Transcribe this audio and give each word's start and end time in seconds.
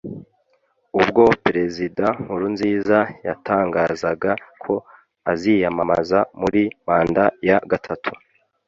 ubwo 0.99 1.23
Perezida 1.43 2.05
Nkurunziza 2.21 2.99
yatangazaga 3.27 4.31
ko 4.63 4.73
aziyamamaza 5.31 6.19
muri 6.41 6.61
manda 6.85 7.23
ya 7.49 7.59
gatatu 7.71 8.11